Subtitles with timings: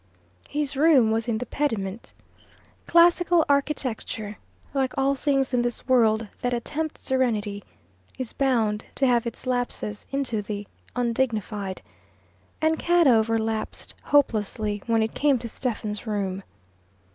[0.49, 2.11] His room was in the pediment.
[2.87, 4.39] Classical architecture,
[4.73, 7.63] like all things in this world that attempt serenity,
[8.17, 11.83] is bound to have its lapses into the undignified,
[12.63, 16.41] and Cadover lapsed hopelessly when it came to Stephen's room.